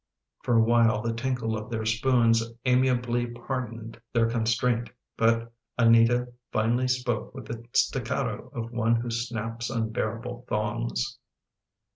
[0.41, 6.29] For a while the tinkle of their spoons amiably pardoned their con straint, but Anita
[6.51, 11.19] finally spoke with the staccato of one who snaps unbearable thongs.